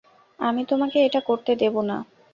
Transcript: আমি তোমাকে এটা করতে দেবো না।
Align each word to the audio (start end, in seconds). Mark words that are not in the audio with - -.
আমি 0.39 0.61
তোমাকে 0.65 0.97
এটা 1.03 1.19
করতে 1.21 1.51
দেবো 1.55 1.81
না। 1.81 1.97